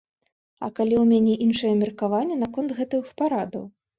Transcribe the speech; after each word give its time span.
А 0.67 0.69
калі 0.79 0.95
ў 0.99 1.01
мяне 1.11 1.33
іншае 1.49 1.73
меркаванне 1.83 2.39
наконт 2.45 2.75
гэтых 2.79 3.13
парадаў? 3.23 3.63